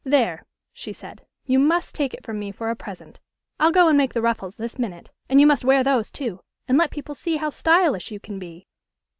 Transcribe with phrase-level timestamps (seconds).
[0.03, 1.27] "There!" she said.
[1.45, 3.19] "You must take it from me for a present.
[3.59, 6.75] I'll go and make the ruffles this minute; and you must wear those too, and
[6.75, 8.65] let people see how stylish you can be."